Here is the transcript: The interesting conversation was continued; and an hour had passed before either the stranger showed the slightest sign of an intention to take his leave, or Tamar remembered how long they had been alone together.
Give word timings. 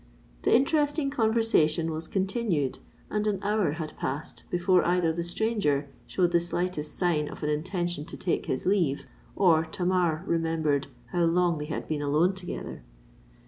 The 0.41 0.55
interesting 0.55 1.11
conversation 1.11 1.91
was 1.91 2.07
continued; 2.07 2.79
and 3.11 3.27
an 3.27 3.37
hour 3.43 3.73
had 3.73 3.93
passed 3.99 4.45
before 4.49 4.83
either 4.83 5.13
the 5.13 5.23
stranger 5.23 5.89
showed 6.07 6.31
the 6.31 6.39
slightest 6.39 6.97
sign 6.97 7.29
of 7.29 7.43
an 7.43 7.51
intention 7.51 8.05
to 8.05 8.17
take 8.17 8.47
his 8.47 8.65
leave, 8.65 9.05
or 9.35 9.63
Tamar 9.63 10.23
remembered 10.25 10.87
how 11.11 11.25
long 11.25 11.59
they 11.59 11.65
had 11.65 11.87
been 11.87 12.01
alone 12.01 12.33
together. 12.33 12.81